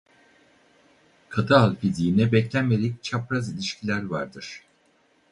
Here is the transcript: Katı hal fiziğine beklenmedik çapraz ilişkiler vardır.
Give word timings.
Katı 1.29 1.55
hal 1.55 1.75
fiziğine 1.75 2.31
beklenmedik 2.31 3.03
çapraz 3.03 3.53
ilişkiler 3.53 4.03
vardır. 4.05 4.63